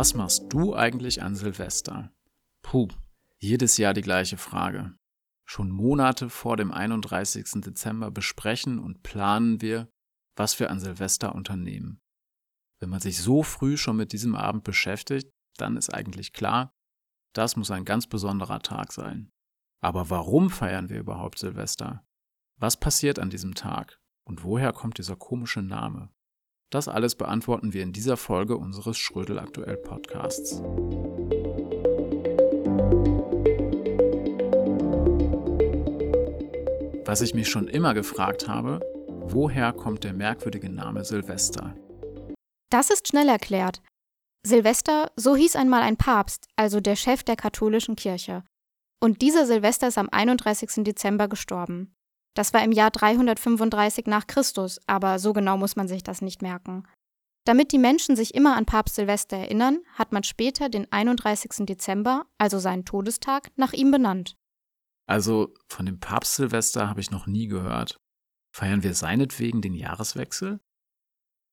[0.00, 2.10] Was machst du eigentlich an Silvester?
[2.62, 2.88] Puh,
[3.38, 4.94] jedes Jahr die gleiche Frage.
[5.44, 7.60] Schon Monate vor dem 31.
[7.60, 9.92] Dezember besprechen und planen wir,
[10.36, 12.00] was wir an Silvester unternehmen.
[12.78, 16.72] Wenn man sich so früh schon mit diesem Abend beschäftigt, dann ist eigentlich klar,
[17.34, 19.30] das muss ein ganz besonderer Tag sein.
[19.82, 22.06] Aber warum feiern wir überhaupt Silvester?
[22.56, 24.00] Was passiert an diesem Tag?
[24.24, 26.10] Und woher kommt dieser komische Name?
[26.70, 30.62] Das alles beantworten wir in dieser Folge unseres Schrödel Aktuell Podcasts.
[37.04, 41.74] Was ich mich schon immer gefragt habe, woher kommt der merkwürdige Name Silvester?
[42.70, 43.82] Das ist schnell erklärt.
[44.46, 48.44] Silvester, so hieß einmal ein Papst, also der Chef der katholischen Kirche.
[49.02, 50.84] Und dieser Silvester ist am 31.
[50.84, 51.96] Dezember gestorben.
[52.34, 56.42] Das war im Jahr 335 nach Christus, aber so genau muss man sich das nicht
[56.42, 56.86] merken.
[57.44, 61.66] Damit die Menschen sich immer an Papst Silvester erinnern, hat man später den 31.
[61.66, 64.36] Dezember, also seinen Todestag, nach ihm benannt.
[65.06, 67.96] Also von dem Papst Silvester habe ich noch nie gehört.
[68.54, 70.60] Feiern wir seinetwegen den Jahreswechsel?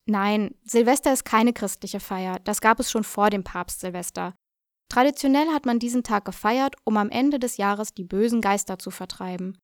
[0.06, 4.34] Nein, Silvester ist keine christliche Feier, das gab es schon vor dem Papst Silvester.
[4.90, 8.90] Traditionell hat man diesen Tag gefeiert, um am Ende des Jahres die bösen Geister zu
[8.90, 9.58] vertreiben.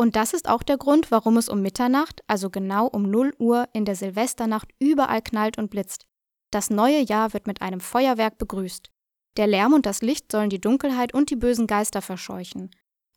[0.00, 3.68] Und das ist auch der Grund, warum es um Mitternacht, also genau um 0 Uhr
[3.72, 6.06] in der Silvesternacht überall knallt und blitzt.
[6.52, 8.90] Das neue Jahr wird mit einem Feuerwerk begrüßt.
[9.36, 12.70] Der Lärm und das Licht sollen die Dunkelheit und die bösen Geister verscheuchen.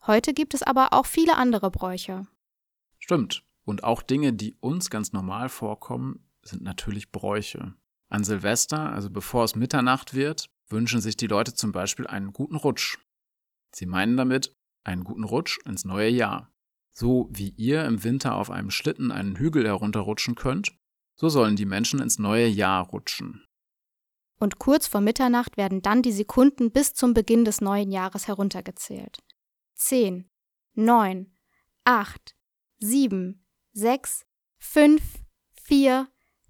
[0.07, 2.27] Heute gibt es aber auch viele andere Bräuche.
[2.97, 3.43] Stimmt.
[3.63, 7.75] Und auch Dinge, die uns ganz normal vorkommen, sind natürlich Bräuche.
[8.09, 12.55] An Silvester, also bevor es Mitternacht wird, wünschen sich die Leute zum Beispiel einen guten
[12.55, 12.97] Rutsch.
[13.73, 16.50] Sie meinen damit einen guten Rutsch ins neue Jahr.
[16.91, 20.71] So wie ihr im Winter auf einem Schlitten einen Hügel herunterrutschen könnt,
[21.15, 23.45] so sollen die Menschen ins neue Jahr rutschen.
[24.39, 29.19] Und kurz vor Mitternacht werden dann die Sekunden bis zum Beginn des neuen Jahres heruntergezählt.
[29.75, 30.29] Zehn,
[30.73, 31.37] neun,
[31.83, 32.35] acht,
[32.79, 34.25] sieben, sechs,
[34.57, 35.01] fünf,
[35.63, 36.07] vier,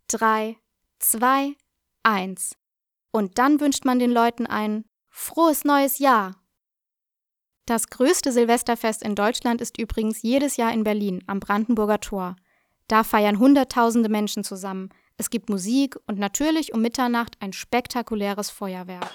[0.08, 0.58] drei,
[1.00, 1.56] zwei,
[2.04, 2.56] eins.
[3.12, 6.41] Und dann wünscht man den Leuten ein frohes neues Jahr.
[7.72, 12.36] Das größte Silvesterfest in Deutschland ist übrigens jedes Jahr in Berlin am Brandenburger Tor.
[12.90, 14.90] Da feiern Hunderttausende Menschen zusammen.
[15.16, 19.10] Es gibt Musik und natürlich um Mitternacht ein spektakuläres Feuerwerk.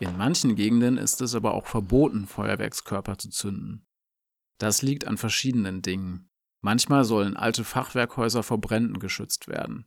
[0.00, 3.86] In manchen Gegenden ist es aber auch verboten, Feuerwerkskörper zu zünden.
[4.58, 6.29] Das liegt an verschiedenen Dingen.
[6.62, 9.86] Manchmal sollen alte Fachwerkhäuser vor Bränden geschützt werden.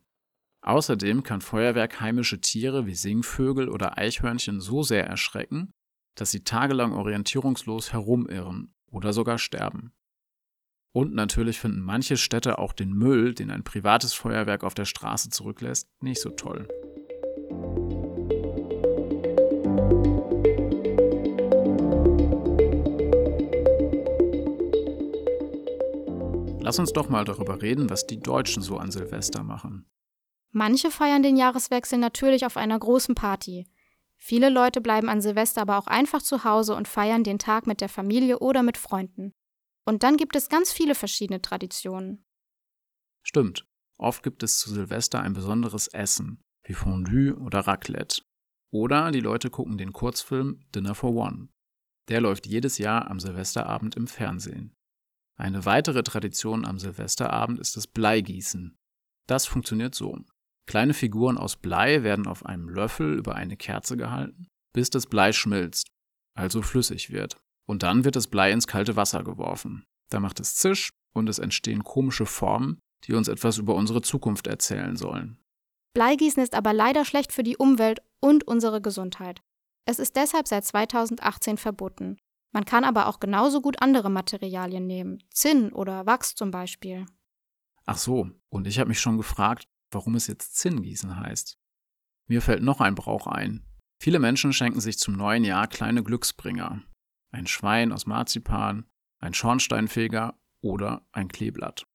[0.62, 5.72] Außerdem kann Feuerwerk heimische Tiere wie Singvögel oder Eichhörnchen so sehr erschrecken,
[6.16, 9.92] dass sie tagelang orientierungslos herumirren oder sogar sterben.
[10.92, 15.28] Und natürlich finden manche Städte auch den Müll, den ein privates Feuerwerk auf der Straße
[15.28, 16.68] zurücklässt, nicht so toll.
[26.64, 29.84] Lass uns doch mal darüber reden, was die Deutschen so an Silvester machen.
[30.50, 33.66] Manche feiern den Jahreswechsel natürlich auf einer großen Party.
[34.16, 37.82] Viele Leute bleiben an Silvester aber auch einfach zu Hause und feiern den Tag mit
[37.82, 39.34] der Familie oder mit Freunden.
[39.84, 42.24] Und dann gibt es ganz viele verschiedene Traditionen.
[43.22, 43.66] Stimmt.
[43.98, 48.22] Oft gibt es zu Silvester ein besonderes Essen, wie Fondue oder Raclette.
[48.72, 51.48] Oder die Leute gucken den Kurzfilm Dinner for One.
[52.08, 54.74] Der läuft jedes Jahr am Silvesterabend im Fernsehen.
[55.36, 58.76] Eine weitere Tradition am Silvesterabend ist das Bleigießen.
[59.26, 60.18] Das funktioniert so.
[60.66, 65.32] Kleine Figuren aus Blei werden auf einem Löffel über eine Kerze gehalten, bis das Blei
[65.32, 65.88] schmilzt,
[66.36, 67.36] also flüssig wird.
[67.66, 69.84] Und dann wird das Blei ins kalte Wasser geworfen.
[70.10, 74.46] Da macht es Zisch und es entstehen komische Formen, die uns etwas über unsere Zukunft
[74.46, 75.38] erzählen sollen.
[75.94, 79.40] Bleigießen ist aber leider schlecht für die Umwelt und unsere Gesundheit.
[79.86, 82.16] Es ist deshalb seit 2018 verboten.
[82.54, 87.04] Man kann aber auch genauso gut andere Materialien nehmen, Zinn oder Wachs zum Beispiel.
[87.84, 91.58] Ach so, und ich habe mich schon gefragt, warum es jetzt Zinngießen heißt.
[92.28, 93.66] Mir fällt noch ein Brauch ein.
[93.98, 96.80] Viele Menschen schenken sich zum neuen Jahr kleine Glücksbringer.
[97.32, 101.88] Ein Schwein aus Marzipan, ein Schornsteinfeger oder ein Kleeblatt.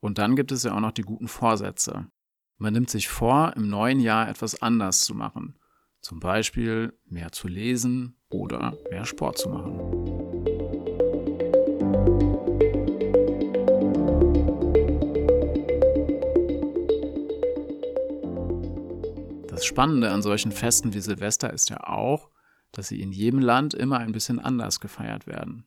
[0.00, 2.10] Und dann gibt es ja auch noch die guten Vorsätze.
[2.58, 5.58] Man nimmt sich vor, im neuen Jahr etwas anders zu machen
[6.06, 9.96] zum Beispiel mehr zu lesen oder mehr Sport zu machen.
[19.48, 22.30] Das Spannende an solchen Festen wie Silvester ist ja auch,
[22.72, 25.66] dass sie in jedem Land immer ein bisschen anders gefeiert werden.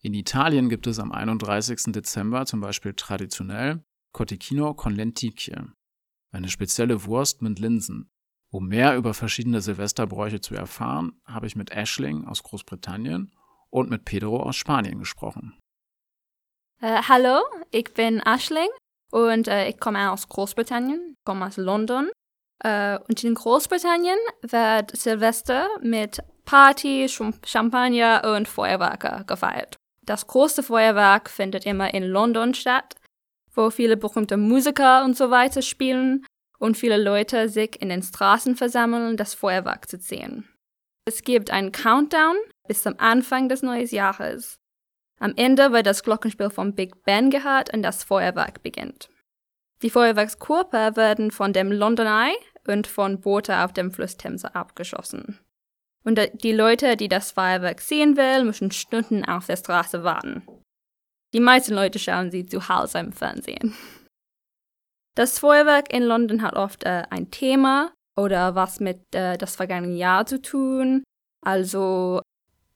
[0.00, 1.92] In Italien gibt es am 31.
[1.92, 5.56] Dezember zum Beispiel traditionell Cotechino con lenticchie,
[6.32, 8.11] eine spezielle Wurst mit Linsen.
[8.52, 13.32] Um mehr über verschiedene Silvesterbräuche zu erfahren, habe ich mit Ashling aus Großbritannien
[13.70, 15.58] und mit Pedro aus Spanien gesprochen.
[16.82, 17.40] Äh, hallo,
[17.70, 18.68] ich bin Ashling
[19.10, 22.10] und äh, ich komme aus Großbritannien, komme aus London.
[22.62, 29.76] Äh, und in Großbritannien wird Silvester mit Party, Champagner und Feuerwerke gefeiert.
[30.04, 32.96] Das große Feuerwerk findet immer in London statt,
[33.54, 36.26] wo viele berühmte Musiker und so weiter spielen
[36.62, 40.48] und viele Leute sich in den Straßen versammeln, das Feuerwerk zu sehen.
[41.04, 42.36] Es gibt einen Countdown
[42.68, 44.60] bis zum Anfang des neuen Jahres.
[45.18, 49.08] Am Ende wird das Glockenspiel vom Big Ben gehört und das Feuerwerk beginnt.
[49.82, 52.36] Die Feuerwerkskörper werden von dem London Eye
[52.68, 55.40] und von Boote auf dem Fluss Themse abgeschossen.
[56.04, 60.46] Und die Leute, die das Feuerwerk sehen will, müssen Stunden auf der Straße warten.
[61.34, 63.74] Die meisten Leute schauen sie zu Hause im Fernsehen.
[65.14, 69.96] Das Feuerwerk in London hat oft äh, ein Thema oder was mit äh, das vergangene
[69.96, 71.04] Jahr zu tun.
[71.44, 72.22] Also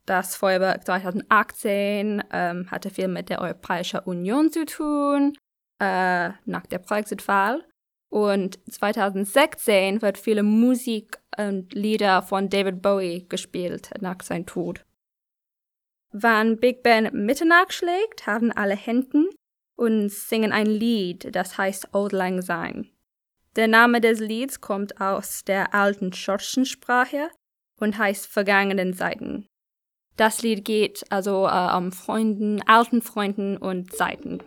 [0.04, 5.32] das Feuerwerk 2018 ähm, hatte viel mit der Europäischen Union zu tun,
[5.80, 7.64] äh, nach der Brexit-Wahl.
[8.08, 14.84] Und 2016 wird viele Musik und Lieder von David Bowie gespielt nach seinem Tod.
[16.12, 19.26] Wenn Big Ben Mitternacht schlägt, haben alle Händen
[19.76, 22.86] und singen ein Lied, das heißt Old Lang Syne.
[23.54, 27.30] Der Name des Lieds kommt aus der alten schottischen Sprache
[27.78, 29.46] und heißt Vergangenen Seiten.
[30.16, 34.40] Das Lied geht also äh, um Freunden, alten Freunden und Seiten.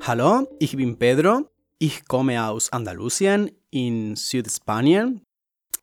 [0.00, 1.50] Hallo, ich bin Pedro.
[1.78, 5.25] Ich komme aus Andalusien in Südspanien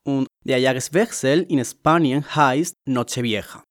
[0.05, 3.63] und der Jahreswechsel in Spanien heißt Nochevieja.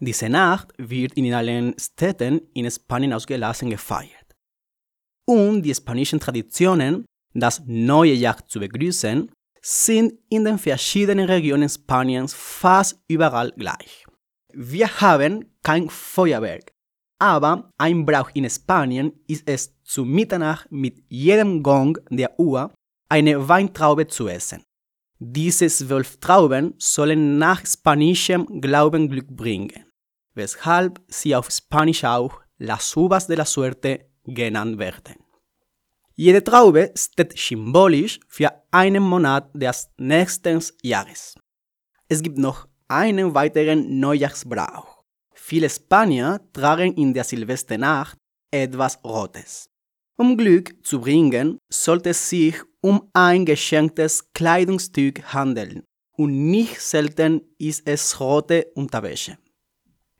[0.00, 4.34] Diese Nacht wird in allen Städten in Spanien ausgelassen gefeiert.
[5.26, 7.04] Und die spanischen Traditionen,
[7.34, 9.30] das neue Jahr zu begrüßen,
[9.60, 14.04] sind in den verschiedenen Regionen Spaniens fast überall gleich.
[14.52, 16.72] Wir haben kein Feuerwerk,
[17.20, 22.74] aber ein Brauch in Spanien ist es zu Mitternacht mit jedem Gong der Uhr
[23.08, 24.64] eine Weintraube zu essen.
[25.24, 29.86] Diese zwölf Trauben sollen nach spanischem Glauben Glück bringen,
[30.34, 35.22] weshalb sie auf Spanisch auch las uvas de la suerte genannt werden.
[36.16, 41.36] Jede Traube steht symbolisch für einen Monat des nächsten Jahres.
[42.08, 45.04] Es gibt noch einen weiteren Neujahrsbrauch.
[45.34, 48.18] Viele Spanier tragen in der Silvesternacht
[48.50, 49.71] etwas Rotes.
[50.18, 55.84] Um Glück zu bringen, sollte es sich um ein geschenktes Kleidungsstück handeln
[56.16, 59.38] und nicht selten ist es rote Unterwäsche.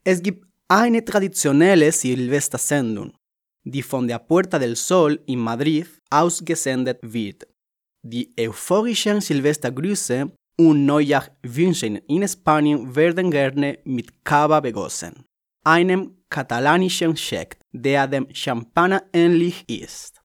[0.03, 3.13] Es gibt eine traditionelle Silvestersendung,
[3.63, 7.47] die von der Puerta del Sol in Madrid ausgesendet wird.
[8.01, 15.23] Die euphorischen Silvestergrüße und Neujahrwünschen in Spanien werden gerne mit Cava begossen,
[15.63, 20.21] einem katalanischen Sekt, der dem Champagner ähnlich ist.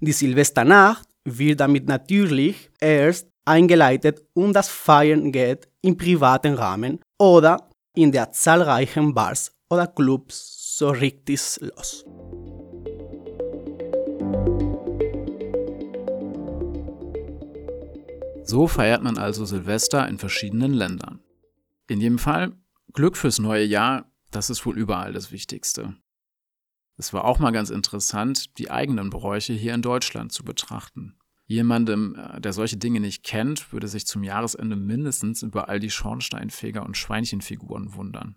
[0.00, 7.68] Die Silvesternacht wird damit natürlich erst eingeleitet und das Feiern geht im privaten Rahmen oder
[7.94, 12.04] in der zahlreichen Bars oder Clubs so richtig los.
[18.44, 21.20] So feiert man also Silvester in verschiedenen Ländern.
[21.88, 22.52] In jedem Fall,
[22.92, 25.96] Glück fürs neue Jahr, das ist wohl überall das Wichtigste.
[26.98, 31.18] Es war auch mal ganz interessant, die eigenen Bräuche hier in Deutschland zu betrachten.
[31.46, 35.90] Jemandem, äh, der solche Dinge nicht kennt, würde sich zum Jahresende mindestens über all die
[35.90, 38.36] Schornsteinfeger und Schweinchenfiguren wundern.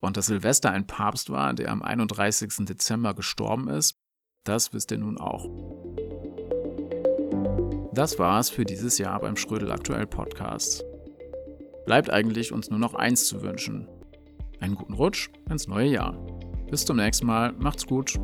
[0.00, 2.64] Und dass Silvester ein Papst war, der am 31.
[2.64, 3.98] Dezember gestorben ist,
[4.44, 5.46] das wisst ihr nun auch.
[7.92, 10.82] Das war's für dieses Jahr beim Schrödel Aktuell Podcast.
[11.84, 13.86] Bleibt eigentlich uns nur noch eins zu wünschen.
[14.60, 16.16] Einen guten Rutsch ins neue Jahr.
[16.70, 17.52] Bis zum nächsten Mal.
[17.58, 18.18] Macht's gut.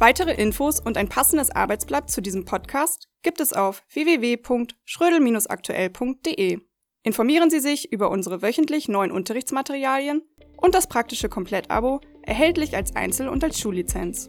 [0.00, 6.60] Weitere Infos und ein passendes Arbeitsblatt zu diesem Podcast gibt es auf www.schrödel-aktuell.de.
[7.02, 10.22] Informieren Sie sich über unsere wöchentlich neuen Unterrichtsmaterialien
[10.56, 14.28] und das praktische Komplettabo, erhältlich als Einzel- und als Schullizenz.